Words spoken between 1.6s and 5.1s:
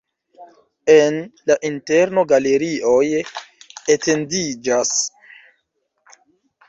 interno galerioj etendiĝas.